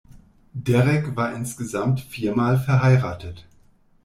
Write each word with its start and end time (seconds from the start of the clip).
Derek 0.55 1.15
war 1.15 1.31
insgesamt 1.35 2.01
viermal 2.01 2.57
verheiratet. 2.59 3.45